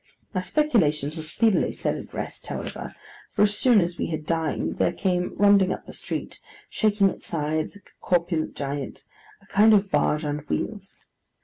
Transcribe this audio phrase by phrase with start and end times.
[0.33, 2.95] My speculations were speedily set at rest, however,
[3.35, 6.39] for as soon as we had dined, there came rumbling up the street,
[6.71, 9.05] shaking its sides like a corpulent giant,
[9.43, 11.05] a kind of barge on wheels.